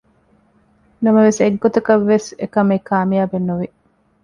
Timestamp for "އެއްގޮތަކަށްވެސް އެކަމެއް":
1.43-2.85